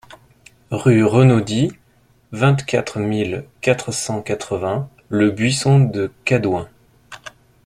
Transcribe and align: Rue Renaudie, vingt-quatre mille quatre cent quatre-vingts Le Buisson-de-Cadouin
Rue 0.71 1.03
Renaudie, 1.05 1.71
vingt-quatre 2.31 2.97
mille 2.97 3.45
quatre 3.61 3.91
cent 3.91 4.23
quatre-vingts 4.23 4.89
Le 5.09 5.29
Buisson-de-Cadouin 5.29 6.67